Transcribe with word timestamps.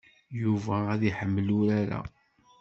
Yuba 0.41 0.77
ad 0.93 1.01
iḥemmel 1.09 1.47
urar-a. 1.57 2.01